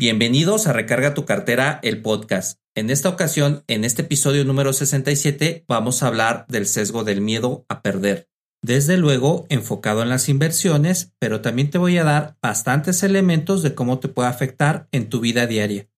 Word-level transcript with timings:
Bienvenidos 0.00 0.68
a 0.68 0.72
Recarga 0.72 1.12
tu 1.12 1.24
cartera, 1.24 1.80
el 1.82 2.02
podcast. 2.02 2.60
En 2.76 2.88
esta 2.88 3.08
ocasión, 3.08 3.64
en 3.66 3.82
este 3.82 4.02
episodio 4.02 4.44
número 4.44 4.72
67, 4.72 5.64
vamos 5.66 6.04
a 6.04 6.06
hablar 6.06 6.46
del 6.48 6.66
sesgo 6.66 7.02
del 7.02 7.20
miedo 7.20 7.66
a 7.68 7.82
perder. 7.82 8.28
Desde 8.62 8.96
luego, 8.96 9.46
enfocado 9.48 10.04
en 10.04 10.08
las 10.08 10.28
inversiones, 10.28 11.14
pero 11.18 11.40
también 11.40 11.70
te 11.70 11.78
voy 11.78 11.98
a 11.98 12.04
dar 12.04 12.36
bastantes 12.40 13.02
elementos 13.02 13.64
de 13.64 13.74
cómo 13.74 13.98
te 13.98 14.06
puede 14.06 14.28
afectar 14.28 14.86
en 14.92 15.08
tu 15.08 15.18
vida 15.18 15.48
diaria. 15.48 15.88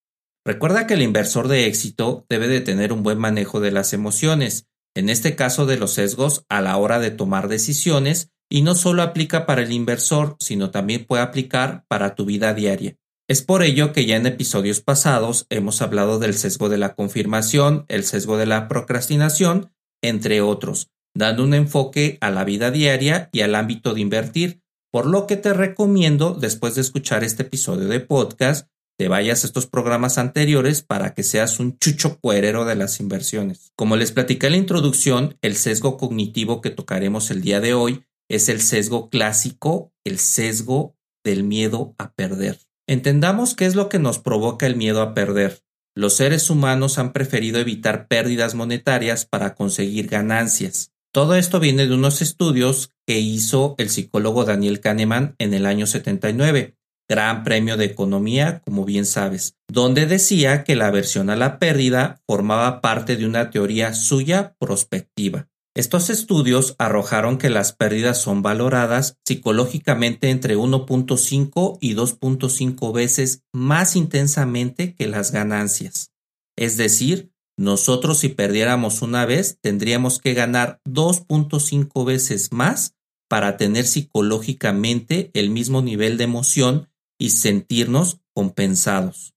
Recuerda 0.43 0.87
que 0.87 0.95
el 0.95 1.03
inversor 1.03 1.47
de 1.47 1.67
éxito 1.67 2.25
debe 2.27 2.47
de 2.47 2.61
tener 2.61 2.93
un 2.93 3.03
buen 3.03 3.19
manejo 3.19 3.59
de 3.59 3.69
las 3.69 3.93
emociones, 3.93 4.65
en 4.95 5.11
este 5.11 5.35
caso 5.35 5.67
de 5.67 5.77
los 5.77 5.93
sesgos 5.93 6.43
a 6.49 6.61
la 6.61 6.75
hora 6.77 6.97
de 6.97 7.11
tomar 7.11 7.49
decisiones, 7.49 8.31
y 8.49 8.63
no 8.63 8.73
solo 8.73 9.03
aplica 9.03 9.45
para 9.45 9.61
el 9.61 9.71
inversor, 9.71 10.37
sino 10.39 10.71
también 10.71 11.05
puede 11.05 11.21
aplicar 11.21 11.85
para 11.87 12.15
tu 12.15 12.25
vida 12.25 12.55
diaria. 12.55 12.97
Es 13.31 13.41
por 13.41 13.63
ello 13.63 13.93
que 13.93 14.05
ya 14.05 14.17
en 14.17 14.25
episodios 14.25 14.81
pasados 14.81 15.45
hemos 15.49 15.81
hablado 15.81 16.19
del 16.19 16.33
sesgo 16.33 16.67
de 16.67 16.77
la 16.77 16.95
confirmación, 16.95 17.85
el 17.87 18.03
sesgo 18.03 18.35
de 18.35 18.45
la 18.45 18.67
procrastinación, 18.67 19.71
entre 20.03 20.41
otros, 20.41 20.89
dando 21.15 21.45
un 21.45 21.53
enfoque 21.53 22.17
a 22.19 22.29
la 22.29 22.43
vida 22.43 22.71
diaria 22.71 23.29
y 23.31 23.39
al 23.39 23.55
ámbito 23.55 23.93
de 23.93 24.01
invertir, 24.01 24.59
por 24.91 25.05
lo 25.05 25.27
que 25.27 25.37
te 25.37 25.53
recomiendo, 25.53 26.33
después 26.33 26.75
de 26.75 26.81
escuchar 26.81 27.23
este 27.23 27.43
episodio 27.43 27.87
de 27.87 28.01
podcast, 28.01 28.67
te 28.99 29.07
vayas 29.07 29.45
a 29.45 29.47
estos 29.47 29.65
programas 29.65 30.17
anteriores 30.17 30.81
para 30.81 31.13
que 31.13 31.23
seas 31.23 31.61
un 31.61 31.77
chucho 31.77 32.19
cuerero 32.19 32.65
de 32.65 32.75
las 32.75 32.99
inversiones. 32.99 33.71
Como 33.77 33.95
les 33.95 34.11
platicé 34.11 34.47
en 34.47 34.51
la 34.51 34.57
introducción, 34.57 35.37
el 35.41 35.55
sesgo 35.55 35.95
cognitivo 35.95 36.59
que 36.59 36.69
tocaremos 36.69 37.31
el 37.31 37.41
día 37.41 37.61
de 37.61 37.75
hoy 37.75 38.03
es 38.29 38.49
el 38.49 38.59
sesgo 38.59 39.09
clásico, 39.09 39.93
el 40.03 40.19
sesgo 40.19 40.97
del 41.23 41.45
miedo 41.45 41.95
a 41.97 42.11
perder. 42.11 42.59
Entendamos 42.91 43.55
qué 43.55 43.67
es 43.67 43.75
lo 43.75 43.87
que 43.87 43.99
nos 43.99 44.19
provoca 44.19 44.67
el 44.67 44.75
miedo 44.75 45.01
a 45.01 45.13
perder. 45.13 45.63
Los 45.95 46.17
seres 46.17 46.49
humanos 46.49 46.97
han 46.97 47.13
preferido 47.13 47.57
evitar 47.57 48.09
pérdidas 48.09 48.53
monetarias 48.53 49.25
para 49.25 49.55
conseguir 49.55 50.09
ganancias. 50.09 50.91
Todo 51.13 51.35
esto 51.35 51.61
viene 51.61 51.87
de 51.87 51.95
unos 51.95 52.21
estudios 52.21 52.91
que 53.07 53.17
hizo 53.17 53.75
el 53.77 53.89
psicólogo 53.89 54.43
Daniel 54.43 54.81
Kahneman 54.81 55.35
en 55.37 55.53
el 55.53 55.67
año 55.67 55.87
79, 55.87 56.75
Gran 57.07 57.45
Premio 57.45 57.77
de 57.77 57.85
Economía, 57.85 58.61
como 58.65 58.83
bien 58.83 59.05
sabes, 59.05 59.55
donde 59.69 60.05
decía 60.05 60.65
que 60.65 60.75
la 60.75 60.87
aversión 60.87 61.29
a 61.29 61.37
la 61.37 61.59
pérdida 61.59 62.21
formaba 62.27 62.81
parte 62.81 63.15
de 63.15 63.25
una 63.25 63.51
teoría 63.51 63.93
suya 63.93 64.57
prospectiva. 64.59 65.47
Estos 65.73 66.09
estudios 66.09 66.75
arrojaron 66.79 67.37
que 67.37 67.49
las 67.49 67.71
pérdidas 67.71 68.21
son 68.21 68.41
valoradas 68.41 69.15
psicológicamente 69.25 70.29
entre 70.29 70.57
1.5 70.57 71.77
y 71.79 71.95
2.5 71.95 72.93
veces 72.93 73.43
más 73.53 73.95
intensamente 73.95 74.93
que 74.95 75.07
las 75.07 75.31
ganancias. 75.31 76.11
Es 76.57 76.75
decir, 76.75 77.31
nosotros 77.57 78.19
si 78.19 78.27
perdiéramos 78.27 79.01
una 79.01 79.25
vez 79.25 79.59
tendríamos 79.61 80.19
que 80.19 80.33
ganar 80.33 80.81
2.5 80.85 82.05
veces 82.05 82.51
más 82.51 82.95
para 83.29 83.55
tener 83.55 83.85
psicológicamente 83.85 85.31
el 85.33 85.51
mismo 85.51 85.81
nivel 85.81 86.17
de 86.17 86.25
emoción 86.25 86.89
y 87.17 87.29
sentirnos 87.29 88.19
compensados. 88.33 89.33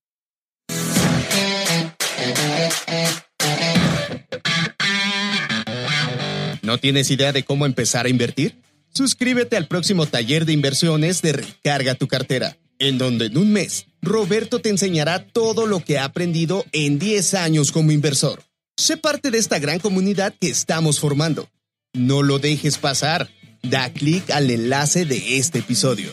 ¿No 6.74 6.80
tienes 6.80 7.08
idea 7.12 7.32
de 7.32 7.44
cómo 7.44 7.66
empezar 7.66 8.06
a 8.06 8.08
invertir? 8.08 8.60
Suscríbete 8.92 9.56
al 9.56 9.68
próximo 9.68 10.06
taller 10.06 10.44
de 10.44 10.54
inversiones 10.54 11.22
de 11.22 11.34
Recarga 11.34 11.94
tu 11.94 12.08
cartera, 12.08 12.56
en 12.80 12.98
donde 12.98 13.26
en 13.26 13.38
un 13.38 13.52
mes 13.52 13.86
Roberto 14.02 14.58
te 14.58 14.70
enseñará 14.70 15.24
todo 15.24 15.68
lo 15.68 15.78
que 15.78 15.98
ha 15.98 16.04
aprendido 16.04 16.64
en 16.72 16.98
10 16.98 17.34
años 17.34 17.70
como 17.70 17.92
inversor. 17.92 18.42
Sé 18.76 18.96
parte 18.96 19.30
de 19.30 19.38
esta 19.38 19.60
gran 19.60 19.78
comunidad 19.78 20.34
que 20.40 20.48
estamos 20.48 20.98
formando. 20.98 21.48
No 21.92 22.24
lo 22.24 22.40
dejes 22.40 22.76
pasar. 22.78 23.30
Da 23.62 23.92
clic 23.92 24.28
al 24.32 24.50
enlace 24.50 25.04
de 25.04 25.38
este 25.38 25.60
episodio. 25.60 26.12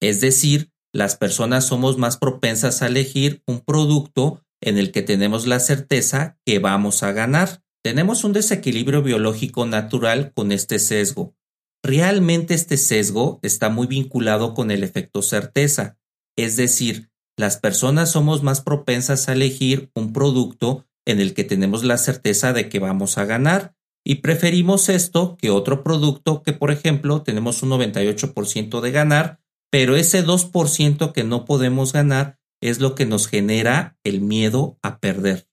Es 0.00 0.20
decir, 0.20 0.70
las 0.92 1.16
personas 1.16 1.66
somos 1.66 1.98
más 1.98 2.16
propensas 2.16 2.80
a 2.80 2.86
elegir 2.86 3.42
un 3.44 3.58
producto 3.58 4.43
en 4.64 4.78
el 4.78 4.92
que 4.92 5.02
tenemos 5.02 5.46
la 5.46 5.60
certeza 5.60 6.38
que 6.44 6.58
vamos 6.58 7.02
a 7.02 7.12
ganar. 7.12 7.62
Tenemos 7.82 8.24
un 8.24 8.32
desequilibrio 8.32 9.02
biológico 9.02 9.66
natural 9.66 10.32
con 10.34 10.52
este 10.52 10.78
sesgo. 10.78 11.34
Realmente 11.82 12.54
este 12.54 12.76
sesgo 12.76 13.40
está 13.42 13.68
muy 13.68 13.86
vinculado 13.86 14.54
con 14.54 14.70
el 14.70 14.82
efecto 14.82 15.20
certeza, 15.20 15.98
es 16.36 16.56
decir, 16.56 17.10
las 17.36 17.58
personas 17.58 18.10
somos 18.10 18.42
más 18.42 18.60
propensas 18.60 19.28
a 19.28 19.32
elegir 19.32 19.90
un 19.94 20.12
producto 20.12 20.86
en 21.06 21.20
el 21.20 21.34
que 21.34 21.44
tenemos 21.44 21.84
la 21.84 21.98
certeza 21.98 22.52
de 22.52 22.68
que 22.68 22.78
vamos 22.78 23.18
a 23.18 23.24
ganar 23.24 23.74
y 24.06 24.16
preferimos 24.16 24.88
esto 24.88 25.36
que 25.36 25.50
otro 25.50 25.82
producto 25.82 26.42
que, 26.42 26.52
por 26.52 26.70
ejemplo, 26.70 27.22
tenemos 27.22 27.62
un 27.62 27.70
98% 27.70 28.80
de 28.80 28.90
ganar, 28.90 29.40
pero 29.70 29.96
ese 29.96 30.24
2% 30.24 31.12
que 31.12 31.24
no 31.24 31.44
podemos 31.44 31.92
ganar 31.92 32.38
es 32.64 32.80
lo 32.80 32.94
que 32.94 33.04
nos 33.04 33.28
genera 33.28 33.98
el 34.04 34.22
miedo 34.22 34.78
a 34.82 34.98
perder. 34.98 35.46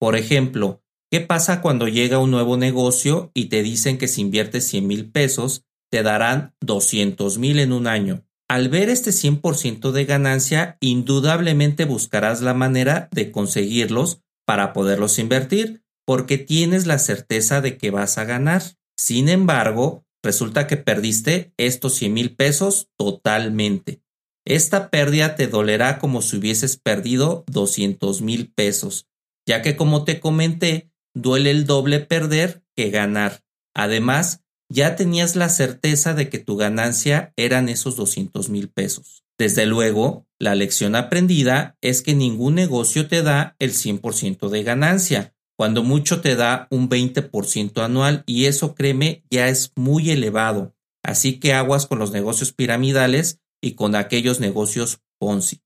Por 0.00 0.16
ejemplo, 0.16 0.82
¿qué 1.08 1.20
pasa 1.20 1.60
cuando 1.60 1.86
llega 1.86 2.18
un 2.18 2.32
nuevo 2.32 2.56
negocio 2.56 3.30
y 3.34 3.46
te 3.46 3.62
dicen 3.62 3.98
que 3.98 4.08
si 4.08 4.22
inviertes 4.22 4.66
100 4.66 4.86
mil 4.86 5.10
pesos, 5.12 5.64
te 5.92 6.02
darán 6.02 6.52
200 6.60 7.38
mil 7.38 7.60
en 7.60 7.72
un 7.72 7.86
año? 7.86 8.26
Al 8.48 8.68
ver 8.68 8.88
este 8.88 9.12
100% 9.12 9.92
de 9.92 10.04
ganancia, 10.06 10.76
indudablemente 10.80 11.84
buscarás 11.84 12.42
la 12.42 12.52
manera 12.52 13.08
de 13.12 13.30
conseguirlos 13.30 14.20
para 14.44 14.72
poderlos 14.72 15.20
invertir, 15.20 15.84
porque 16.04 16.36
tienes 16.36 16.86
la 16.86 16.98
certeza 16.98 17.60
de 17.60 17.78
que 17.78 17.92
vas 17.92 18.18
a 18.18 18.24
ganar. 18.24 18.62
Sin 18.98 19.28
embargo, 19.28 20.04
resulta 20.20 20.66
que 20.66 20.76
perdiste 20.78 21.54
estos 21.58 21.94
100 21.94 22.12
mil 22.12 22.34
pesos 22.34 22.88
totalmente. 22.98 24.03
Esta 24.46 24.90
pérdida 24.90 25.36
te 25.36 25.46
dolerá 25.46 25.98
como 25.98 26.20
si 26.20 26.36
hubieses 26.36 26.76
perdido 26.76 27.44
200 27.50 28.20
mil 28.20 28.52
pesos, 28.52 29.06
ya 29.46 29.62
que 29.62 29.76
como 29.76 30.04
te 30.04 30.20
comenté, 30.20 30.90
duele 31.14 31.50
el 31.50 31.64
doble 31.64 32.00
perder 32.00 32.62
que 32.76 32.90
ganar. 32.90 33.42
Además, 33.74 34.42
ya 34.70 34.96
tenías 34.96 35.36
la 35.36 35.48
certeza 35.48 36.14
de 36.14 36.28
que 36.28 36.38
tu 36.38 36.56
ganancia 36.56 37.32
eran 37.36 37.68
esos 37.68 37.96
200 37.96 38.50
mil 38.50 38.68
pesos. 38.68 39.24
Desde 39.38 39.66
luego, 39.66 40.26
la 40.38 40.54
lección 40.54 40.94
aprendida 40.94 41.76
es 41.80 42.02
que 42.02 42.14
ningún 42.14 42.54
negocio 42.54 43.08
te 43.08 43.22
da 43.22 43.56
el 43.58 43.72
100% 43.72 44.48
de 44.48 44.62
ganancia, 44.62 45.34
cuando 45.56 45.82
mucho 45.82 46.20
te 46.20 46.36
da 46.36 46.66
un 46.70 46.88
20% 46.88 47.82
anual 47.82 48.24
y 48.26 48.46
eso 48.46 48.74
créeme 48.74 49.24
ya 49.30 49.48
es 49.48 49.72
muy 49.76 50.10
elevado. 50.10 50.74
Así 51.02 51.38
que 51.38 51.52
aguas 51.52 51.86
con 51.86 51.98
los 51.98 52.12
negocios 52.12 52.52
piramidales 52.52 53.40
y 53.64 53.74
con 53.74 53.94
aquellos 53.94 54.40
negocios 54.40 55.00
Ponzi. 55.18 55.60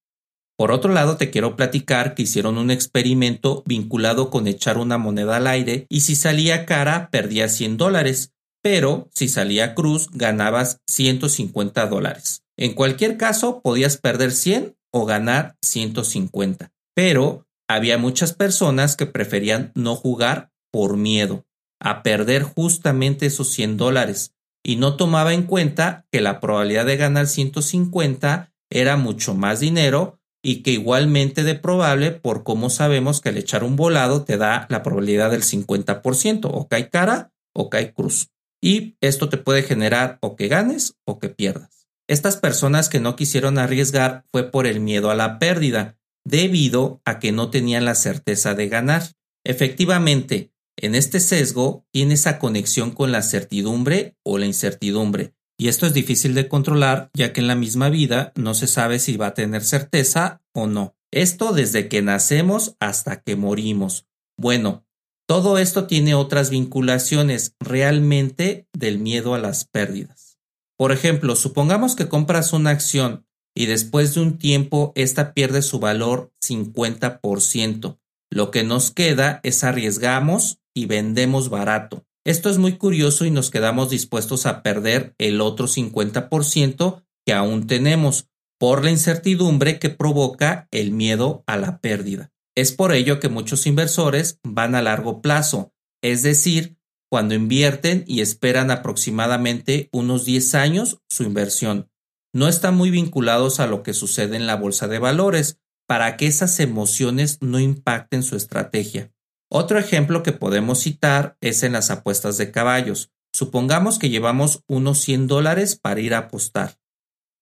Por 0.57 0.73
otro 0.73 0.93
lado, 0.93 1.17
te 1.17 1.31
quiero 1.31 1.57
platicar 1.57 2.15
que 2.15 2.23
hicieron 2.23 2.59
un 2.59 2.71
experimento 2.71 3.63
vinculado 3.67 4.31
con 4.31 4.47
echar 4.47 4.79
una 4.79 4.99
moneda 4.99 5.37
al 5.37 5.47
aire 5.47 5.87
y 5.89 6.01
si 6.01 6.17
salía 6.17 6.67
cara 6.67 7.11
perdías 7.11 7.55
100 7.57 7.77
dólares, 7.77 8.33
pero 8.63 9.09
si 9.15 9.29
salía 9.29 9.75
cruz 9.75 10.09
ganabas 10.13 10.81
150 10.89 11.87
dólares. 11.87 12.43
En 12.57 12.75
cualquier 12.75 13.17
caso, 13.17 13.61
podías 13.63 13.97
perder 13.99 14.33
100 14.33 14.77
o 14.93 15.07
ganar 15.07 15.57
150, 15.63 16.73
pero 16.95 17.47
había 17.69 17.99
muchas 17.99 18.33
personas 18.33 18.97
que 18.97 19.07
preferían 19.07 19.71
no 19.75 19.95
jugar 19.95 20.51
por 20.73 20.97
miedo 20.97 21.47
a 21.81 22.03
perder 22.03 22.43
justamente 22.43 23.27
esos 23.27 23.51
100 23.51 23.77
dólares 23.77 24.33
y 24.69 24.77
no 24.77 24.97
tomaba 24.97 25.33
en 25.33 25.45
cuenta 25.45 26.05
que 26.13 26.21
la 26.21 26.41
probabilidad 26.41 26.85
de 26.85 26.99
ganar 26.99 27.27
150 27.27 28.53
era 28.69 28.99
mucho 28.99 29.35
más 29.35 29.61
dinero 29.61 30.21
y 30.45 30.63
que 30.63 30.73
igualmente 30.73 31.43
de 31.43 31.55
probable 31.55 32.11
por 32.11 32.45
cómo 32.45 32.69
sabemos 32.69 33.23
que 33.23 33.31
al 33.31 33.39
echar 33.39 33.65
un 33.65 33.77
volado 33.77 34.25
te 34.25 34.37
da 34.37 34.67
la 34.69 34.83
probabilidad 34.83 35.31
del 35.31 35.43
50%, 35.43 36.51
o 36.53 36.69
cae 36.69 36.91
cara 36.91 37.33
o 37.55 37.71
cae 37.71 37.95
cruz. 37.95 38.29
Y 38.61 38.99
esto 39.01 39.31
te 39.31 39.39
puede 39.39 39.63
generar 39.63 40.19
o 40.21 40.37
que 40.37 40.49
ganes 40.49 40.97
o 41.07 41.19
que 41.19 41.31
pierdas. 41.31 41.89
Estas 42.07 42.37
personas 42.37 42.91
que 42.91 43.01
no 43.01 43.17
quisieron 43.17 43.57
arriesgar 43.57 44.27
fue 44.31 44.51
por 44.51 44.67
el 44.67 44.81
miedo 44.81 45.11
a 45.11 45.15
la 45.15 45.39
pérdida, 45.39 45.97
debido 46.27 47.01
a 47.07 47.21
que 47.21 47.33
no 47.33 47.49
tenían 47.49 47.87
la 47.87 47.95
certeza 47.95 48.53
de 48.53 48.69
ganar. 48.69 49.03
Efectivamente, 49.45 50.53
en 50.81 50.95
este 50.95 51.21
sesgo 51.21 51.85
tiene 51.93 52.15
esa 52.15 52.39
conexión 52.39 52.91
con 52.91 53.13
la 53.13 53.23
certidumbre 53.23 54.17
o 54.25 54.39
la 54.39 54.47
incertidumbre, 54.47 55.35
y 55.61 55.69
esto 55.69 55.87
es 55.87 55.93
difícil 55.93 56.35
de 56.35 56.49
controlar 56.49 57.11
ya 57.15 57.33
que 57.33 57.41
en 57.41 57.49
la 57.49 57.57
misma 57.57 57.89
vida 57.89 58.33
no 58.37 58.55
se 58.55 58.69
sabe 58.69 59.01
si 59.01 59.17
va 59.17 59.29
a 59.29 59.35
tener 59.35 59.65
certeza 59.65 60.41
o 60.55 60.69
no. 60.69 60.95
Esto 61.11 61.53
desde 61.53 61.89
que 61.89 62.01
nacemos 62.01 62.77
hasta 62.79 63.21
que 63.23 63.35
morimos. 63.35 64.07
Bueno, 64.39 64.87
todo 65.27 65.59
esto 65.59 65.87
tiene 65.87 66.15
otras 66.15 66.51
vinculaciones 66.51 67.55
realmente 67.59 68.69
del 68.73 68.99
miedo 68.99 69.35
a 69.35 69.39
las 69.39 69.65
pérdidas. 69.65 70.39
Por 70.79 70.93
ejemplo, 70.93 71.35
supongamos 71.35 71.97
que 71.97 72.09
compras 72.09 72.53
una 72.53 72.71
acción 72.71 73.27
y 73.55 73.67
después 73.67 74.15
de 74.15 74.21
un 74.21 74.39
tiempo 74.39 74.93
esta 74.95 75.35
pierde 75.35 75.63
su 75.63 75.81
valor 75.81 76.33
50%. 76.41 77.99
Lo 78.31 78.51
que 78.53 78.63
nos 78.63 78.93
queda 78.93 79.41
es 79.43 79.65
arriesgamos 79.65 80.61
y 80.79 80.87
vendemos 80.87 81.51
barato. 81.51 82.05
Esto 82.25 82.51
es 82.51 82.59
muy 82.59 82.77
curioso 82.77 83.25
y 83.25 83.33
nos 83.33 83.51
quedamos 83.51 83.91
dispuestos 83.91 84.47
a 84.47 84.63
perder 84.63 85.13
el 85.19 85.41
otro 85.41 85.67
50% 85.67 87.03
que 87.27 87.33
aún 87.33 87.67
tenemos 87.67 88.29
por 88.61 88.85
la 88.85 88.91
incertidumbre 88.91 89.81
que 89.81 89.91
provoca 89.91 90.69
el 90.71 90.93
miedo 90.93 91.43
a 91.49 91.57
la 91.57 91.81
pérdida. 91.81 92.31
Es 92.57 92.71
por 92.71 92.93
ello 92.93 93.19
que 93.19 93.29
muchos 93.29 93.67
inversores 93.67 94.39
van 94.45 94.77
a 94.77 94.83
largo 94.83 95.21
plazo, 95.21 95.73
es 96.01 96.23
decir, 96.23 96.77
cuando 97.11 97.35
invierten 97.35 98.05
y 98.07 98.21
esperan 98.21 98.71
aproximadamente 98.71 99.89
unos 99.93 100.25
10 100.25 100.55
años 100.55 100.99
su 101.09 101.25
inversión. 101.25 101.91
No 102.33 102.47
están 102.47 102.77
muy 102.77 102.91
vinculados 102.91 103.59
a 103.59 103.67
lo 103.67 103.83
que 103.83 103.95
sucede 103.95 104.37
en 104.37 104.47
la 104.47 104.55
bolsa 104.55 104.87
de 104.87 105.01
valores 105.01 105.59
para 105.89 106.17
que 106.17 106.29
esas 106.29 106.61
emociones 106.61 107.39
no 107.41 107.59
impacten 107.59 108.23
su 108.23 108.37
estrategia. 108.37 109.11
Otro 109.51 109.79
ejemplo 109.79 110.23
que 110.23 110.33
podemos 110.33 110.81
citar 110.81 111.37
es 111.41 111.63
en 111.63 111.73
las 111.73 111.91
apuestas 111.91 112.37
de 112.37 112.51
caballos. 112.51 113.11
Supongamos 113.33 113.99
que 113.99 114.11
llevamos 114.11 114.63
unos 114.67 114.99
100 115.01 115.27
dólares 115.27 115.77
para 115.77 116.01
ir 116.01 116.15
a 116.15 116.19
apostar. 116.19 116.79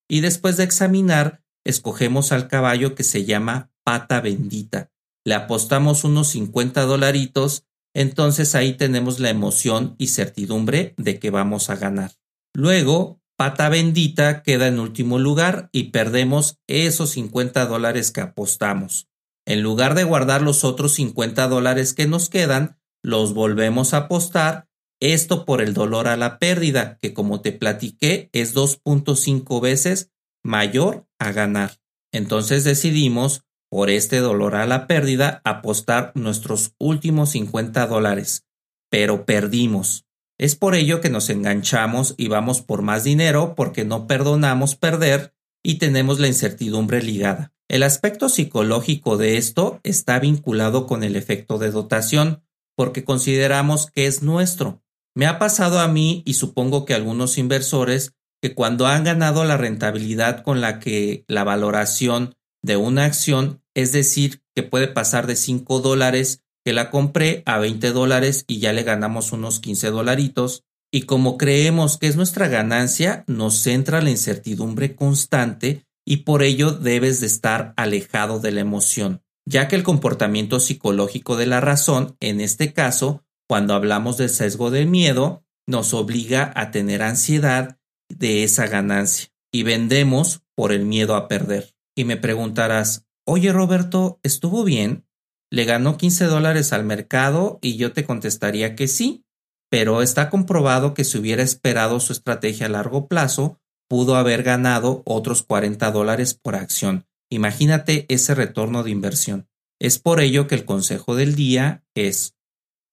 Y 0.08 0.20
después 0.20 0.56
de 0.56 0.64
examinar, 0.64 1.42
escogemos 1.64 2.30
al 2.30 2.48
caballo 2.48 2.94
que 2.94 3.02
se 3.02 3.24
llama 3.24 3.72
pata 3.84 4.20
bendita. 4.20 4.90
Le 5.24 5.34
apostamos 5.34 6.04
unos 6.04 6.28
50 6.28 6.82
dolaritos, 6.82 7.64
entonces 7.94 8.54
ahí 8.54 8.74
tenemos 8.74 9.18
la 9.18 9.30
emoción 9.30 9.96
y 9.98 10.08
certidumbre 10.08 10.94
de 10.96 11.18
que 11.18 11.30
vamos 11.30 11.70
a 11.70 11.76
ganar. 11.76 12.12
Luego, 12.54 13.20
pata 13.36 13.68
bendita 13.68 14.42
queda 14.42 14.68
en 14.68 14.78
último 14.78 15.18
lugar 15.18 15.68
y 15.72 15.90
perdemos 15.90 16.58
esos 16.68 17.10
50 17.10 17.66
dólares 17.66 18.12
que 18.12 18.20
apostamos. 18.20 19.08
En 19.46 19.62
lugar 19.62 19.94
de 19.94 20.04
guardar 20.04 20.42
los 20.42 20.64
otros 20.64 20.94
50 20.94 21.46
dólares 21.46 21.94
que 21.94 22.08
nos 22.08 22.28
quedan, 22.28 22.78
los 23.02 23.32
volvemos 23.32 23.94
a 23.94 23.98
apostar, 23.98 24.68
esto 25.00 25.44
por 25.44 25.62
el 25.62 25.72
dolor 25.72 26.08
a 26.08 26.16
la 26.16 26.38
pérdida, 26.38 26.98
que 27.00 27.14
como 27.14 27.40
te 27.40 27.52
platiqué 27.52 28.28
es 28.32 28.56
2.5 28.56 29.60
veces 29.60 30.10
mayor 30.42 31.06
a 31.18 31.30
ganar. 31.32 31.78
Entonces 32.12 32.64
decidimos, 32.64 33.44
por 33.70 33.90
este 33.90 34.18
dolor 34.18 34.56
a 34.56 34.66
la 34.66 34.86
pérdida, 34.86 35.42
apostar 35.44 36.12
nuestros 36.14 36.74
últimos 36.78 37.30
50 37.30 37.86
dólares, 37.86 38.46
pero 38.90 39.26
perdimos. 39.26 40.06
Es 40.38 40.56
por 40.56 40.74
ello 40.74 41.00
que 41.00 41.10
nos 41.10 41.30
enganchamos 41.30 42.14
y 42.16 42.28
vamos 42.28 42.62
por 42.62 42.82
más 42.82 43.04
dinero 43.04 43.54
porque 43.54 43.84
no 43.84 44.06
perdonamos 44.06 44.76
perder 44.76 45.34
y 45.62 45.76
tenemos 45.76 46.20
la 46.20 46.26
incertidumbre 46.26 47.02
ligada. 47.02 47.55
El 47.68 47.82
aspecto 47.82 48.28
psicológico 48.28 49.16
de 49.16 49.36
esto 49.38 49.80
está 49.82 50.20
vinculado 50.20 50.86
con 50.86 51.02
el 51.02 51.16
efecto 51.16 51.58
de 51.58 51.70
dotación, 51.72 52.44
porque 52.76 53.04
consideramos 53.04 53.90
que 53.90 54.06
es 54.06 54.22
nuestro. 54.22 54.82
Me 55.16 55.26
ha 55.26 55.38
pasado 55.38 55.80
a 55.80 55.88
mí 55.88 56.22
y 56.24 56.34
supongo 56.34 56.84
que 56.84 56.94
algunos 56.94 57.38
inversores 57.38 58.12
que 58.40 58.54
cuando 58.54 58.86
han 58.86 59.02
ganado 59.02 59.44
la 59.44 59.56
rentabilidad 59.56 60.42
con 60.42 60.60
la 60.60 60.78
que 60.78 61.24
la 61.26 61.42
valoración 61.42 62.34
de 62.62 62.76
una 62.76 63.04
acción, 63.04 63.62
es 63.74 63.92
decir, 63.92 64.42
que 64.54 64.62
puede 64.62 64.88
pasar 64.88 65.26
de 65.26 65.36
5 65.36 65.80
dólares 65.80 66.42
que 66.64 66.72
la 66.72 66.90
compré 66.90 67.42
a 67.46 67.58
20 67.58 67.92
dólares 67.92 68.44
y 68.46 68.58
ya 68.58 68.72
le 68.72 68.82
ganamos 68.82 69.32
unos 69.32 69.60
15 69.60 69.90
dolaritos, 69.90 70.64
y 70.92 71.02
como 71.02 71.38
creemos 71.38 71.96
que 71.96 72.08
es 72.08 72.16
nuestra 72.16 72.48
ganancia, 72.48 73.24
nos 73.26 73.58
centra 73.58 74.00
la 74.00 74.10
incertidumbre 74.10 74.94
constante 74.94 75.85
y 76.06 76.18
por 76.18 76.42
ello 76.42 76.70
debes 76.70 77.20
de 77.20 77.26
estar 77.26 77.74
alejado 77.76 78.38
de 78.38 78.52
la 78.52 78.60
emoción, 78.60 79.22
ya 79.44 79.68
que 79.68 79.76
el 79.76 79.82
comportamiento 79.82 80.60
psicológico 80.60 81.36
de 81.36 81.46
la 81.46 81.60
razón, 81.60 82.16
en 82.20 82.40
este 82.40 82.72
caso, 82.72 83.24
cuando 83.48 83.74
hablamos 83.74 84.16
del 84.16 84.30
sesgo 84.30 84.70
de 84.70 84.86
miedo, 84.86 85.44
nos 85.66 85.92
obliga 85.94 86.52
a 86.54 86.70
tener 86.70 87.02
ansiedad 87.02 87.78
de 88.08 88.44
esa 88.44 88.68
ganancia 88.68 89.28
y 89.52 89.64
vendemos 89.64 90.42
por 90.54 90.72
el 90.72 90.84
miedo 90.84 91.16
a 91.16 91.28
perder. 91.28 91.74
Y 91.96 92.04
me 92.04 92.16
preguntarás, 92.16 93.06
oye 93.26 93.52
Roberto, 93.52 94.20
¿estuvo 94.22 94.64
bien? 94.64 95.06
¿Le 95.50 95.64
ganó 95.64 95.96
15 95.96 96.26
dólares 96.26 96.72
al 96.72 96.84
mercado? 96.84 97.58
Y 97.62 97.76
yo 97.76 97.92
te 97.92 98.04
contestaría 98.04 98.76
que 98.76 98.86
sí, 98.86 99.24
pero 99.70 100.02
está 100.02 100.30
comprobado 100.30 100.94
que 100.94 101.04
si 101.04 101.18
hubiera 101.18 101.42
esperado 101.42 101.98
su 102.00 102.12
estrategia 102.12 102.66
a 102.66 102.70
largo 102.70 103.08
plazo, 103.08 103.60
pudo 103.88 104.16
haber 104.16 104.42
ganado 104.42 105.02
otros 105.04 105.42
40 105.42 105.90
dólares 105.90 106.34
por 106.34 106.56
acción. 106.56 107.06
Imagínate 107.30 108.06
ese 108.08 108.34
retorno 108.34 108.82
de 108.82 108.90
inversión. 108.90 109.48
Es 109.80 109.98
por 109.98 110.20
ello 110.20 110.46
que 110.46 110.54
el 110.54 110.64
consejo 110.64 111.16
del 111.16 111.34
día 111.34 111.84
es 111.94 112.36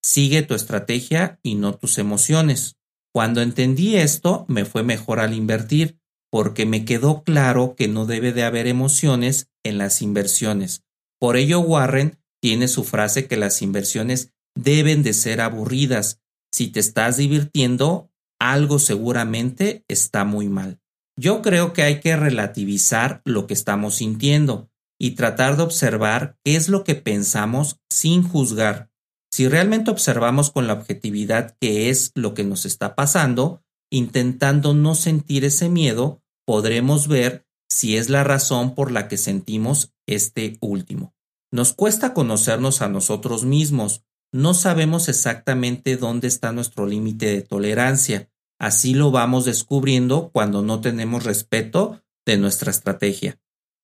sigue 0.03 0.41
tu 0.41 0.53
estrategia 0.53 1.39
y 1.41 1.55
no 1.55 1.75
tus 1.75 1.97
emociones. 1.97 2.75
Cuando 3.13 3.41
entendí 3.41 3.95
esto, 3.95 4.45
me 4.49 4.65
fue 4.65 4.83
mejor 4.83 5.19
al 5.19 5.33
invertir, 5.33 5.99
porque 6.29 6.65
me 6.65 6.83
quedó 6.83 7.23
claro 7.23 7.75
que 7.75 7.87
no 7.87 8.05
debe 8.05 8.33
de 8.33 8.43
haber 8.43 8.67
emociones 8.67 9.49
en 9.63 9.77
las 9.77 10.01
inversiones. 10.01 10.83
Por 11.19 11.37
ello 11.37 11.61
Warren 11.61 12.19
tiene 12.41 12.67
su 12.67 12.83
frase 12.83 13.27
que 13.27 13.37
las 13.37 13.61
inversiones 13.61 14.33
deben 14.55 15.03
de 15.03 15.13
ser 15.13 15.41
aburridas. 15.41 16.19
Si 16.51 16.67
te 16.67 16.79
estás 16.79 17.17
divirtiendo, 17.17 18.11
algo 18.39 18.79
seguramente 18.79 19.85
está 19.87 20.25
muy 20.25 20.49
mal. 20.49 20.81
Yo 21.15 21.41
creo 21.41 21.73
que 21.73 21.83
hay 21.83 21.99
que 21.99 22.15
relativizar 22.15 23.21
lo 23.25 23.45
que 23.45 23.53
estamos 23.53 23.95
sintiendo 23.95 24.69
y 24.99 25.11
tratar 25.11 25.57
de 25.57 25.63
observar 25.63 26.37
qué 26.43 26.55
es 26.55 26.69
lo 26.69 26.83
que 26.83 26.95
pensamos 26.95 27.79
sin 27.89 28.23
juzgar. 28.23 28.89
Si 29.31 29.47
realmente 29.47 29.91
observamos 29.91 30.51
con 30.51 30.67
la 30.67 30.73
objetividad 30.73 31.55
qué 31.59 31.89
es 31.89 32.11
lo 32.15 32.33
que 32.33 32.43
nos 32.43 32.65
está 32.65 32.95
pasando, 32.95 33.63
intentando 33.91 34.73
no 34.73 34.95
sentir 34.95 35.45
ese 35.45 35.69
miedo, 35.69 36.21
podremos 36.45 37.07
ver 37.07 37.45
si 37.69 37.97
es 37.97 38.09
la 38.09 38.23
razón 38.23 38.75
por 38.75 38.91
la 38.91 39.07
que 39.07 39.17
sentimos 39.17 39.93
este 40.07 40.57
último. 40.61 41.13
Nos 41.51 41.73
cuesta 41.73 42.13
conocernos 42.13 42.81
a 42.81 42.89
nosotros 42.89 43.45
mismos, 43.45 44.03
no 44.31 44.53
sabemos 44.53 45.09
exactamente 45.09 45.95
dónde 45.97 46.27
está 46.27 46.51
nuestro 46.51 46.87
límite 46.87 47.27
de 47.27 47.41
tolerancia, 47.41 48.29
Así 48.59 48.93
lo 48.93 49.11
vamos 49.11 49.45
descubriendo 49.45 50.29
cuando 50.31 50.61
no 50.61 50.81
tenemos 50.81 51.23
respeto 51.23 52.01
de 52.25 52.37
nuestra 52.37 52.71
estrategia. 52.71 53.39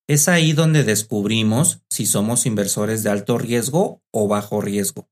Es 0.07 0.27
ahí 0.27 0.53
donde 0.53 0.83
descubrimos 0.83 1.81
si 1.89 2.05
somos 2.05 2.45
inversores 2.45 3.03
de 3.03 3.09
alto 3.09 3.37
riesgo 3.37 4.01
o 4.11 4.27
bajo 4.27 4.61
riesgo. 4.61 5.09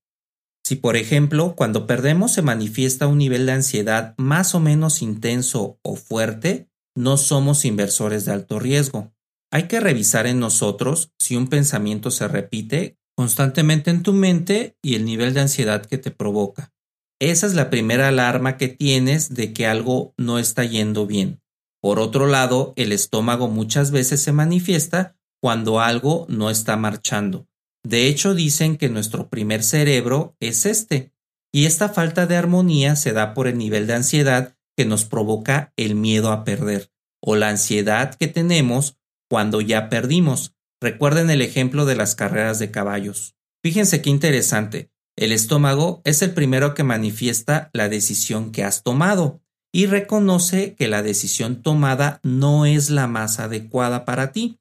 Si, 0.66 0.76
por 0.76 0.98
ejemplo, 0.98 1.56
cuando 1.56 1.88
perdemos 1.88 2.34
se 2.34 2.42
manifiesta 2.42 3.08
un 3.08 3.20
nivel 3.20 3.46
de 3.46 3.54
ansiedad 3.54 4.16
más 4.18 4.56
o 4.56 4.60
menos 4.60 5.02
intenso 5.02 5.80
o 5.82 5.96
fuerte, 5.96 6.70
no 6.96 7.18
somos 7.18 7.64
inversores 7.64 8.26
de 8.26 8.34
alto 8.34 8.60
riesgo. 8.60 9.14
Hay 9.52 9.68
que 9.68 9.80
revisar 9.80 10.28
en 10.28 10.40
nosotros 10.40 11.14
si 11.20 11.36
un 11.36 11.48
pensamiento 11.48 12.12
se 12.12 12.28
repite 12.28 12.98
constantemente 13.16 13.92
en 13.92 14.04
tu 14.04 14.14
mente 14.14 14.78
y 14.82 14.96
el 14.96 15.06
nivel 15.06 15.34
de 15.34 15.42
ansiedad 15.42 15.86
que 15.86 15.98
te 15.98 16.12
provoca. 16.12 16.74
Esa 17.20 17.48
es 17.48 17.56
la 17.56 17.70
primera 17.70 18.10
alarma 18.10 18.58
que 18.58 18.68
tienes 18.68 19.34
de 19.34 19.54
que 19.54 19.66
algo 19.66 20.14
no 20.18 20.38
está 20.38 20.64
yendo 20.66 21.08
bien. 21.08 21.42
Por 21.82 22.00
otro 22.00 22.28
lado, 22.28 22.74
el 22.76 22.92
estómago 22.92 23.48
muchas 23.48 23.92
veces 23.92 24.22
se 24.22 24.32
manifiesta 24.32 25.16
cuando 25.42 25.80
algo 25.80 26.26
no 26.30 26.50
está 26.50 26.78
marchando. 26.78 27.48
De 27.84 28.08
hecho, 28.08 28.36
dicen 28.36 28.78
que 28.78 28.90
nuestro 28.90 29.30
primer 29.30 29.64
cerebro 29.64 30.36
es 30.40 30.66
este, 30.66 31.14
y 31.54 31.66
esta 31.66 31.90
falta 31.90 32.28
de 32.28 32.36
armonía 32.36 32.96
se 32.96 33.14
da 33.14 33.34
por 33.34 33.48
el 33.48 33.58
nivel 33.58 33.88
de 33.88 33.96
ansiedad 33.96 34.56
que 34.76 34.86
nos 34.86 35.06
provoca 35.06 35.74
el 35.76 35.96
miedo 35.96 36.32
a 36.32 36.44
perder, 36.44 36.92
o 37.24 37.36
la 37.36 37.50
ansiedad 37.50 38.14
que 38.16 38.28
tenemos 38.28 38.98
cuando 39.30 39.62
ya 39.62 39.90
perdimos. 39.90 40.54
Recuerden 40.82 41.30
el 41.30 41.42
ejemplo 41.42 41.86
de 41.86 41.96
las 41.96 42.14
carreras 42.14 42.60
de 42.60 42.70
caballos. 42.70 43.36
Fíjense 43.64 44.02
qué 44.02 44.10
interesante. 44.10 44.92
El 45.18 45.32
estómago 45.32 46.02
es 46.04 46.22
el 46.22 46.36
primero 46.36 46.76
que 46.76 46.84
manifiesta 46.84 47.72
la 47.74 47.90
decisión 47.90 48.52
que 48.52 48.64
has 48.64 48.84
tomado 48.84 49.42
y 49.74 49.88
reconoce 49.88 50.76
que 50.76 50.88
la 50.88 51.02
decisión 51.02 51.64
tomada 51.64 52.20
no 52.22 52.68
es 52.68 52.92
la 52.92 53.08
más 53.08 53.40
adecuada 53.40 54.06
para 54.06 54.32
ti. 54.32 54.60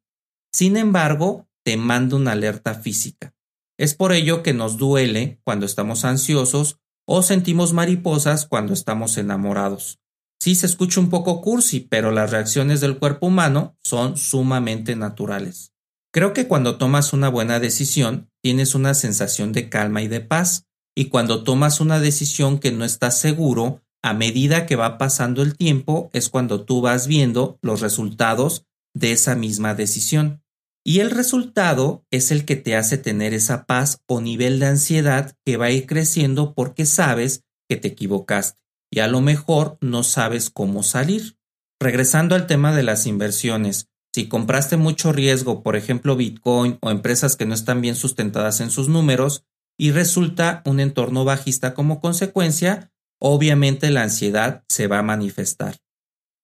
Sin 0.51 0.79
embargo, 0.79 1.47
te 1.63 1.77
manda 1.77 2.17
una 2.17 2.33
alerta 2.33 2.75
física. 2.75 3.35
Es 3.79 3.95
por 3.95 4.15
ello 4.15 4.43
que 4.43 4.55
nos 4.55 4.79
duele 4.79 5.39
cuando 5.45 5.67
estamos 5.67 6.07
ansiosos 6.07 6.79
o 7.07 7.23
sentimos 7.23 7.75
mariposas 7.75 8.47
cuando 8.47 8.73
estamos 8.73 9.19
enamorados. 9.19 10.01
Sí 10.41 10.55
se 10.55 10.65
escucha 10.65 11.01
un 11.01 11.11
poco 11.11 11.43
cursi, 11.43 11.81
pero 11.81 12.13
las 12.13 12.31
reacciones 12.31 12.81
del 12.81 12.99
cuerpo 12.99 13.27
humano 13.27 13.77
son 13.85 14.17
sumamente 14.17 14.97
naturales. 14.97 15.75
Creo 16.13 16.33
que 16.33 16.49
cuando 16.49 16.79
tomas 16.79 17.13
una 17.13 17.29
buena 17.29 17.61
decisión, 17.61 18.31
tienes 18.47 18.77
una 18.77 18.95
sensación 18.95 19.53
de 19.53 19.69
calma 19.69 20.03
y 20.03 20.07
de 20.07 20.21
paz, 20.21 20.67
y 20.97 21.07
cuando 21.07 21.43
tomas 21.43 21.81
una 21.81 21.99
decisión 21.99 22.61
que 22.61 22.71
no 22.71 22.85
estás 22.85 23.19
seguro, 23.19 23.83
a 24.05 24.15
medida 24.15 24.67
que 24.67 24.77
va 24.77 24.99
pasando 24.99 25.43
el 25.43 25.57
tiempo 25.57 26.11
es 26.13 26.29
cuando 26.29 26.65
tú 26.65 26.81
vas 26.81 27.09
viendo 27.09 27.59
los 27.61 27.81
resultados 27.81 28.65
de 28.95 29.11
esa 29.11 29.35
misma 29.35 29.75
decisión. 29.75 30.45
Y 30.85 31.01
el 31.01 31.11
resultado 31.11 32.05
es 32.13 32.31
el 32.31 32.45
que 32.45 32.55
te 32.55 32.77
hace 32.77 32.99
tener 32.99 33.35
esa 33.35 33.67
paz 33.67 33.99
o 34.07 34.21
nivel 34.21 34.61
de 34.61 34.67
ansiedad 34.67 35.35
que 35.45 35.57
va 35.57 35.67
a 35.67 35.73
ir 35.73 35.87
creciendo 35.87 36.55
porque 36.55 36.87
sabes 36.87 37.43
que 37.69 37.75
te 37.75 37.89
equivocaste 37.89 38.61
y 38.93 39.01
a 39.01 39.09
lo 39.09 39.23
mejor 39.23 39.77
no 39.81 40.05
sabes 40.05 40.51
cómo 40.51 40.85
salir. 40.85 41.37
Regresando 41.81 42.37
al 42.37 42.47
tema 42.47 42.73
de 42.73 42.85
las 42.85 43.07
inversiones, 43.09 43.89
si 44.17 44.29
compraste 44.29 44.79
mucho 44.79 45.13
riesgo, 45.13 45.63
por 45.63 45.77
ejemplo 45.77 46.17
Bitcoin 46.17 46.79
o 46.81 46.91
empresas 46.91 47.37
que 47.37 47.45
no 47.45 47.53
están 47.53 47.83
bien 47.83 47.95
sustentadas 47.95 48.63
en 48.63 48.71
sus 48.71 48.89
números, 48.89 49.45
y 49.79 49.91
resulta 49.91 50.63
un 50.65 50.81
entorno 50.81 51.27
bajista 51.27 51.75
como 51.75 52.01
consecuencia, 52.01 52.91
obviamente 53.21 53.91
la 53.91 54.05
ansiedad 54.05 54.65
se 54.71 54.87
va 54.87 55.01
a 55.01 55.03
manifestar. 55.03 55.77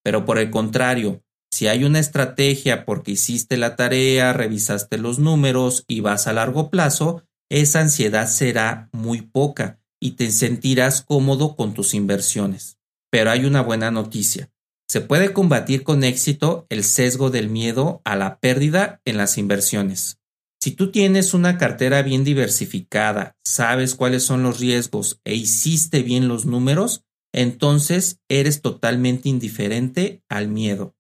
Pero 0.04 0.26
por 0.26 0.36
el 0.36 0.50
contrario, 0.50 1.24
si 1.50 1.66
hay 1.66 1.84
una 1.84 1.98
estrategia 1.98 2.84
porque 2.84 3.12
hiciste 3.12 3.56
la 3.56 3.74
tarea, 3.74 4.34
revisaste 4.34 4.98
los 4.98 5.18
números 5.18 5.86
y 5.88 6.00
vas 6.00 6.26
a 6.26 6.34
largo 6.34 6.68
plazo, 6.68 7.24
esa 7.48 7.80
ansiedad 7.80 8.28
será 8.28 8.90
muy 8.92 9.22
poca 9.22 9.80
y 9.98 10.10
te 10.10 10.30
sentirás 10.30 11.00
cómodo 11.00 11.56
con 11.56 11.72
tus 11.72 11.94
inversiones. 11.94 12.76
Pero 13.10 13.30
hay 13.30 13.46
una 13.46 13.62
buena 13.62 13.90
noticia. 13.90 14.51
Se 14.92 15.00
puede 15.00 15.32
combatir 15.32 15.84
con 15.84 16.04
éxito 16.04 16.66
el 16.68 16.84
sesgo 16.84 17.30
del 17.30 17.48
miedo 17.48 18.02
a 18.04 18.14
la 18.14 18.38
pérdida 18.40 19.00
en 19.06 19.16
las 19.16 19.38
inversiones. 19.38 20.18
Si 20.60 20.72
tú 20.72 20.90
tienes 20.90 21.32
una 21.32 21.56
cartera 21.56 22.02
bien 22.02 22.24
diversificada, 22.24 23.34
sabes 23.42 23.94
cuáles 23.94 24.22
son 24.22 24.42
los 24.42 24.60
riesgos 24.60 25.18
e 25.24 25.34
hiciste 25.34 26.02
bien 26.02 26.28
los 26.28 26.44
números, 26.44 27.06
entonces 27.32 28.18
eres 28.28 28.60
totalmente 28.60 29.30
indiferente 29.30 30.22
al 30.28 30.48
miedo. 30.48 30.94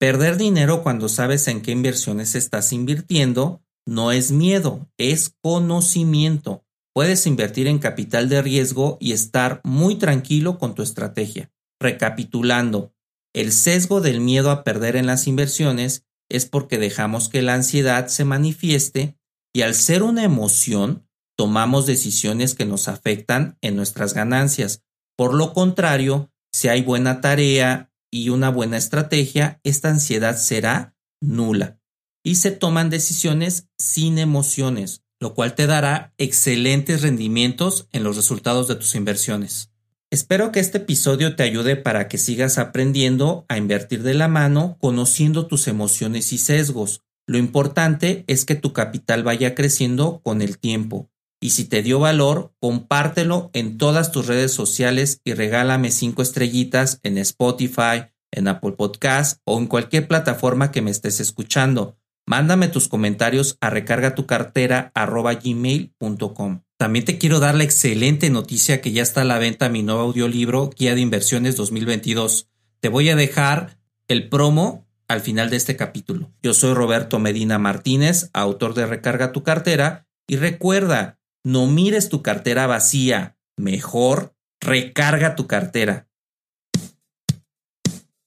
Perder 0.00 0.38
dinero 0.38 0.82
cuando 0.82 1.08
sabes 1.08 1.46
en 1.46 1.62
qué 1.62 1.70
inversiones 1.70 2.34
estás 2.34 2.72
invirtiendo 2.72 3.62
no 3.86 4.10
es 4.10 4.32
miedo, 4.32 4.88
es 4.98 5.36
conocimiento. 5.40 6.64
Puedes 6.92 7.28
invertir 7.28 7.68
en 7.68 7.78
capital 7.78 8.28
de 8.28 8.42
riesgo 8.42 8.98
y 9.00 9.12
estar 9.12 9.60
muy 9.62 9.94
tranquilo 9.94 10.58
con 10.58 10.74
tu 10.74 10.82
estrategia. 10.82 11.52
Recapitulando, 11.78 12.95
el 13.36 13.52
sesgo 13.52 14.00
del 14.00 14.20
miedo 14.20 14.50
a 14.50 14.64
perder 14.64 14.96
en 14.96 15.06
las 15.06 15.26
inversiones 15.26 16.04
es 16.28 16.46
porque 16.46 16.78
dejamos 16.78 17.28
que 17.28 17.42
la 17.42 17.54
ansiedad 17.54 18.08
se 18.08 18.24
manifieste 18.24 19.16
y 19.54 19.62
al 19.62 19.74
ser 19.74 20.02
una 20.02 20.24
emoción, 20.24 21.08
tomamos 21.36 21.86
decisiones 21.86 22.54
que 22.54 22.66
nos 22.66 22.88
afectan 22.88 23.58
en 23.60 23.76
nuestras 23.76 24.14
ganancias. 24.14 24.82
Por 25.16 25.34
lo 25.34 25.52
contrario, 25.52 26.30
si 26.52 26.68
hay 26.68 26.82
buena 26.82 27.20
tarea, 27.20 27.92
y 28.10 28.30
una 28.30 28.50
buena 28.50 28.76
estrategia, 28.76 29.60
esta 29.62 29.90
ansiedad 29.90 30.36
será 30.38 30.96
nula 31.20 31.80
y 32.24 32.36
se 32.36 32.50
toman 32.50 32.90
decisiones 32.90 33.68
sin 33.78 34.18
emociones, 34.18 35.04
lo 35.20 35.34
cual 35.34 35.54
te 35.54 35.66
dará 35.66 36.14
excelentes 36.18 37.02
rendimientos 37.02 37.88
en 37.92 38.02
los 38.02 38.16
resultados 38.16 38.68
de 38.68 38.76
tus 38.76 38.94
inversiones. 38.94 39.70
Espero 40.12 40.52
que 40.52 40.60
este 40.60 40.78
episodio 40.78 41.34
te 41.34 41.42
ayude 41.42 41.74
para 41.74 42.06
que 42.06 42.16
sigas 42.16 42.58
aprendiendo 42.58 43.44
a 43.48 43.58
invertir 43.58 44.04
de 44.04 44.14
la 44.14 44.28
mano, 44.28 44.76
conociendo 44.80 45.48
tus 45.48 45.66
emociones 45.66 46.32
y 46.32 46.38
sesgos. 46.38 47.02
Lo 47.26 47.38
importante 47.38 48.22
es 48.28 48.44
que 48.44 48.54
tu 48.54 48.72
capital 48.72 49.24
vaya 49.24 49.56
creciendo 49.56 50.20
con 50.22 50.42
el 50.42 50.58
tiempo. 50.58 51.10
Y 51.40 51.50
si 51.50 51.64
te 51.64 51.82
dio 51.82 51.98
valor, 51.98 52.54
compártelo 52.60 53.50
en 53.52 53.78
todas 53.78 54.12
tus 54.12 54.28
redes 54.28 54.52
sociales 54.52 55.20
y 55.24 55.34
regálame 55.34 55.90
cinco 55.90 56.22
estrellitas 56.22 57.00
en 57.02 57.18
Spotify, 57.18 58.04
en 58.32 58.46
Apple 58.46 58.70
Podcast 58.72 59.40
o 59.44 59.58
en 59.58 59.66
cualquier 59.66 60.06
plataforma 60.06 60.70
que 60.70 60.82
me 60.82 60.92
estés 60.92 61.18
escuchando. 61.20 61.98
Mándame 62.28 62.66
tus 62.68 62.88
comentarios 62.88 63.56
a 63.60 63.70
recargatucartera.gmail.com. 63.70 66.65
También 66.78 67.06
te 67.06 67.16
quiero 67.16 67.40
dar 67.40 67.54
la 67.54 67.64
excelente 67.64 68.28
noticia 68.28 68.82
que 68.82 68.92
ya 68.92 69.02
está 69.02 69.22
a 69.22 69.24
la 69.24 69.38
venta 69.38 69.70
mi 69.70 69.82
nuevo 69.82 70.02
audiolibro 70.02 70.70
Guía 70.76 70.94
de 70.94 71.00
Inversiones 71.00 71.56
2022. 71.56 72.50
Te 72.80 72.90
voy 72.90 73.08
a 73.08 73.16
dejar 73.16 73.78
el 74.08 74.28
promo 74.28 74.86
al 75.08 75.22
final 75.22 75.48
de 75.48 75.56
este 75.56 75.76
capítulo. 75.76 76.30
Yo 76.42 76.52
soy 76.52 76.74
Roberto 76.74 77.18
Medina 77.18 77.58
Martínez, 77.58 78.28
autor 78.34 78.74
de 78.74 78.84
Recarga 78.84 79.32
tu 79.32 79.42
cartera, 79.42 80.06
y 80.26 80.36
recuerda, 80.36 81.18
no 81.44 81.66
mires 81.66 82.10
tu 82.10 82.20
cartera 82.20 82.66
vacía, 82.66 83.38
mejor 83.56 84.34
recarga 84.60 85.34
tu 85.34 85.46
cartera. 85.46 86.08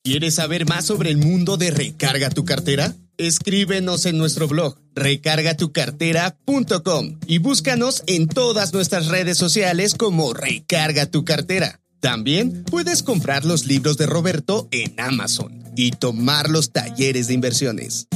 ¿Quieres 0.04 0.36
saber 0.36 0.66
más 0.68 0.86
sobre 0.86 1.12
el 1.12 1.18
mundo 1.18 1.58
de 1.58 1.70
Recarga 1.70 2.30
tu 2.30 2.46
cartera? 2.46 2.96
Escríbenos 3.20 4.06
en 4.06 4.18
nuestro 4.18 4.48
blog 4.48 4.80
recargatucartera.com 4.96 7.20
y 7.28 7.40
búscanos 7.40 8.02
en 8.08 8.30
todas 8.30 8.74
nuestras 8.74 9.08
redes 9.08 9.38
sociales 9.38 9.94
como 9.94 10.34
Recarga 10.34 11.06
tu 11.06 11.26
cartera. 11.26 11.82
También 12.00 12.64
puedes 12.64 13.04
comprar 13.04 13.44
los 13.44 13.66
libros 13.66 13.98
de 13.98 14.06
Roberto 14.06 14.70
en 14.72 14.98
Amazon 14.98 15.66
y 15.76 15.92
tomar 15.92 16.50
los 16.50 16.72
talleres 16.72 17.28
de 17.28 17.34
inversiones. 17.34 18.08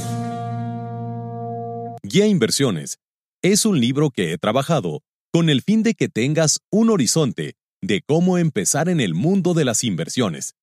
Guía 2.02 2.26
Inversiones 2.26 2.96
es 3.42 3.66
un 3.66 3.78
libro 3.78 4.08
que 4.08 4.32
he 4.32 4.38
trabajado 4.38 5.02
con 5.30 5.50
el 5.50 5.60
fin 5.60 5.82
de 5.82 5.92
que 5.92 6.08
tengas 6.08 6.60
un 6.70 6.88
horizonte 6.88 7.56
de 7.82 8.00
cómo 8.06 8.38
empezar 8.38 8.88
en 8.88 9.00
el 9.00 9.12
mundo 9.12 9.52
de 9.52 9.66
las 9.66 9.84
inversiones. 9.84 10.54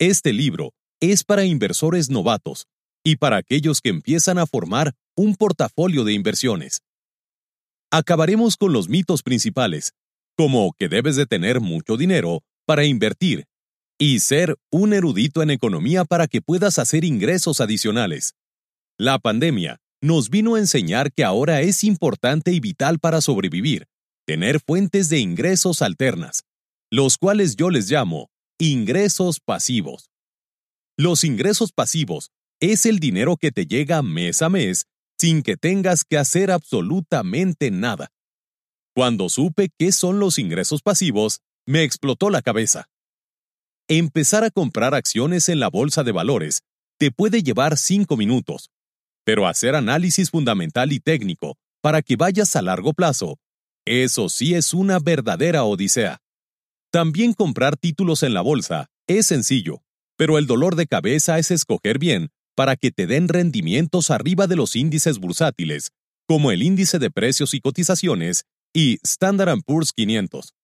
Este 0.00 0.32
libro 0.32 0.72
es 0.98 1.22
para 1.22 1.44
inversores 1.44 2.10
novatos 2.10 2.66
y 3.04 3.16
para 3.16 3.36
aquellos 3.36 3.80
que 3.80 3.90
empiezan 3.90 4.38
a 4.38 4.46
formar 4.46 4.94
un 5.14 5.36
portafolio 5.36 6.04
de 6.04 6.14
inversiones. 6.14 6.80
Acabaremos 7.90 8.56
con 8.56 8.72
los 8.72 8.88
mitos 8.88 9.22
principales, 9.22 9.92
como 10.36 10.72
que 10.72 10.88
debes 10.88 11.14
de 11.14 11.26
tener 11.26 11.60
mucho 11.60 11.96
dinero 11.96 12.42
para 12.66 12.84
invertir 12.84 13.44
y 13.98 14.20
ser 14.20 14.56
un 14.72 14.92
erudito 14.92 15.42
en 15.42 15.50
economía 15.50 16.04
para 16.04 16.26
que 16.26 16.42
puedas 16.42 16.78
hacer 16.78 17.04
ingresos 17.04 17.60
adicionales. 17.60 18.34
La 18.98 19.18
pandemia 19.18 19.78
nos 20.02 20.30
vino 20.30 20.56
a 20.56 20.58
enseñar 20.58 21.12
que 21.12 21.24
ahora 21.24 21.60
es 21.60 21.84
importante 21.84 22.52
y 22.52 22.60
vital 22.60 22.98
para 22.98 23.20
sobrevivir, 23.20 23.86
tener 24.26 24.60
fuentes 24.60 25.08
de 25.08 25.18
ingresos 25.18 25.82
alternas, 25.82 26.42
los 26.90 27.16
cuales 27.16 27.56
yo 27.56 27.70
les 27.70 27.90
llamo 27.90 28.30
ingresos 28.58 29.40
pasivos. 29.40 30.10
Los 30.96 31.24
ingresos 31.24 31.72
pasivos 31.72 32.30
es 32.72 32.86
el 32.86 32.98
dinero 32.98 33.36
que 33.36 33.52
te 33.52 33.66
llega 33.66 34.02
mes 34.02 34.42
a 34.42 34.48
mes 34.48 34.86
sin 35.18 35.42
que 35.42 35.56
tengas 35.56 36.04
que 36.04 36.18
hacer 36.18 36.50
absolutamente 36.50 37.70
nada. 37.70 38.10
Cuando 38.94 39.28
supe 39.28 39.70
qué 39.78 39.92
son 39.92 40.18
los 40.18 40.38
ingresos 40.38 40.82
pasivos, 40.82 41.40
me 41.66 41.82
explotó 41.82 42.30
la 42.30 42.42
cabeza. 42.42 42.88
Empezar 43.88 44.44
a 44.44 44.50
comprar 44.50 44.94
acciones 44.94 45.48
en 45.48 45.60
la 45.60 45.68
bolsa 45.68 46.04
de 46.04 46.12
valores 46.12 46.62
te 46.98 47.10
puede 47.10 47.42
llevar 47.42 47.76
cinco 47.76 48.16
minutos, 48.16 48.70
pero 49.24 49.46
hacer 49.46 49.74
análisis 49.74 50.30
fundamental 50.30 50.92
y 50.92 51.00
técnico 51.00 51.56
para 51.82 52.02
que 52.02 52.16
vayas 52.16 52.56
a 52.56 52.62
largo 52.62 52.92
plazo, 52.92 53.38
eso 53.84 54.28
sí 54.28 54.54
es 54.54 54.72
una 54.72 54.98
verdadera 54.98 55.64
odisea. 55.64 56.22
También 56.90 57.34
comprar 57.34 57.76
títulos 57.76 58.22
en 58.22 58.32
la 58.32 58.40
bolsa 58.40 58.86
es 59.06 59.26
sencillo, 59.26 59.82
pero 60.16 60.38
el 60.38 60.46
dolor 60.46 60.76
de 60.76 60.86
cabeza 60.86 61.38
es 61.38 61.50
escoger 61.50 61.98
bien 61.98 62.30
para 62.54 62.76
que 62.76 62.90
te 62.90 63.06
den 63.06 63.28
rendimientos 63.28 64.10
arriba 64.10 64.46
de 64.46 64.56
los 64.56 64.76
índices 64.76 65.18
bursátiles, 65.18 65.90
como 66.26 66.50
el 66.50 66.62
índice 66.62 66.98
de 66.98 67.10
precios 67.10 67.54
y 67.54 67.60
cotizaciones 67.60 68.44
y 68.72 68.98
Standard 69.02 69.60
Poor's 69.64 69.92
500. 69.92 70.54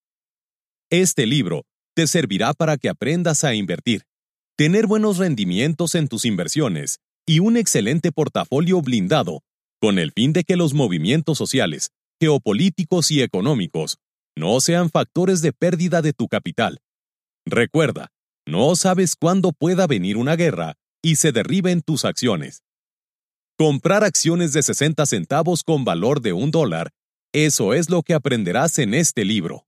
Este 0.90 1.26
libro 1.26 1.64
te 1.94 2.06
servirá 2.06 2.54
para 2.54 2.76
que 2.76 2.88
aprendas 2.88 3.44
a 3.44 3.54
invertir, 3.54 4.02
tener 4.56 4.87
buenos 4.87 5.18
rendimientos 5.18 5.94
en 5.94 6.09
tus 6.09 6.25
inversiones 6.25 6.99
y 7.26 7.40
un 7.40 7.56
excelente 7.56 8.12
portafolio 8.12 8.80
blindado, 8.80 9.42
con 9.80 9.99
el 9.99 10.12
fin 10.12 10.32
de 10.32 10.44
que 10.44 10.56
los 10.56 10.75
movimientos 10.75 11.38
sociales, 11.38 11.90
geopolíticos 12.20 13.11
y 13.11 13.23
económicos 13.23 13.99
no 14.37 14.61
sean 14.61 14.90
factores 14.90 15.42
de 15.42 15.52
pérdida 15.52 16.02
de 16.02 16.12
tu 16.12 16.28
capital. 16.28 16.80
Recuerda, 17.47 18.09
No 18.47 18.75
sabes 18.75 19.16
cuándo 19.16 19.52
pueda 19.52 19.87
venir 19.87 20.16
una 20.16 20.35
guerra 20.35 20.76
y 21.02 21.16
se 21.16 21.33
derriben 21.33 21.83
tus 21.83 22.04
acciones. 22.04 22.62
Comprar 23.57 24.04
acciones 24.04 24.52
de 24.52 24.62
60 24.62 25.04
centavos 25.07 25.62
con 25.62 25.85
valor 25.85 26.21
de 26.21 26.33
un 26.33 26.50
dólar, 26.50 26.90
eso 27.33 27.75
es 27.75 27.90
lo 27.90 28.02
que 28.02 28.14
aprenderás 28.14 28.78
en 28.78 28.95
este 28.95 29.25
libro. 29.25 29.66